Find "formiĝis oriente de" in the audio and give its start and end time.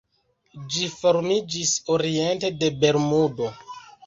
0.93-2.71